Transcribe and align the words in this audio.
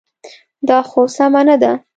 دا 0.67 0.77
خو 0.89 1.01
سمه 1.15 1.41
نه 1.47 1.55
ده. 1.61 1.71